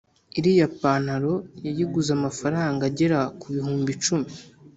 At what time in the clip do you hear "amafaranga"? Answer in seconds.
2.17-2.81